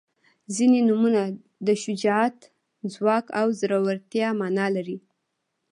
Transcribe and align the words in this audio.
•ځینې 0.55 0.79
نومونه 0.87 1.21
د 1.67 1.69
شجاعت، 1.83 2.37
ځواک 2.93 3.25
او 3.39 3.47
زړورتیا 3.59 4.27
معنا 4.39 4.67
لري. 4.75 4.97